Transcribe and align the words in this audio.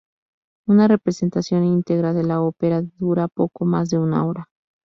Una 0.67 0.87
representación 0.87 1.63
íntegra 1.63 2.11
de 2.13 2.23
la 2.23 2.41
ópera 2.41 2.81
dura 2.81 3.27
poco 3.27 3.65
más 3.65 3.91
de 3.91 3.99
una 3.99 4.25
hora. 4.25 4.49